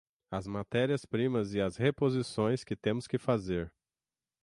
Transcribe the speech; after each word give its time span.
as 0.31 0.47
matérias-primas 0.47 1.53
e 1.53 1.61
as 1.61 1.77
reposições 1.77 2.63
que 2.63 2.75
temos 2.75 3.05
que 3.05 3.19
fazer 3.19 3.71